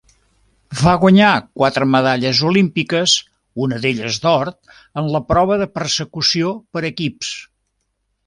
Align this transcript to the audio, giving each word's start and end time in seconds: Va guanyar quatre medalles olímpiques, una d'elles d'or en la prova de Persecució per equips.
Va 0.77 0.93
guanyar 1.01 1.33
quatre 1.59 1.87
medalles 1.95 2.39
olímpiques, 2.51 3.13
una 3.65 3.79
d'elles 3.83 4.17
d'or 4.25 4.51
en 5.03 5.11
la 5.17 5.23
prova 5.33 5.61
de 5.63 5.67
Persecució 5.79 6.55
per 6.77 6.85
equips. 6.93 7.31